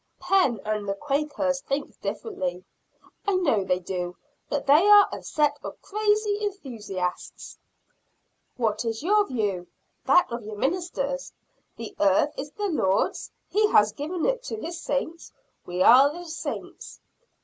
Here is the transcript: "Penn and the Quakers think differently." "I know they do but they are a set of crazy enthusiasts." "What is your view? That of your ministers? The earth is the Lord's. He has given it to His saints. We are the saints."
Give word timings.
"Penn 0.19 0.59
and 0.65 0.89
the 0.89 0.95
Quakers 0.95 1.61
think 1.61 2.01
differently." 2.01 2.63
"I 3.27 3.35
know 3.35 3.63
they 3.63 3.77
do 3.77 4.17
but 4.49 4.65
they 4.65 4.87
are 4.87 5.07
a 5.11 5.21
set 5.21 5.59
of 5.63 5.79
crazy 5.83 6.43
enthusiasts." 6.43 7.59
"What 8.57 8.83
is 8.83 9.03
your 9.03 9.27
view? 9.27 9.67
That 10.07 10.25
of 10.31 10.43
your 10.43 10.57
ministers? 10.57 11.31
The 11.77 11.93
earth 11.99 12.33
is 12.35 12.49
the 12.51 12.69
Lord's. 12.69 13.29
He 13.51 13.67
has 13.67 13.91
given 13.91 14.25
it 14.25 14.41
to 14.45 14.55
His 14.59 14.81
saints. 14.81 15.31
We 15.67 15.83
are 15.83 16.09
the 16.11 16.25
saints." 16.25 16.99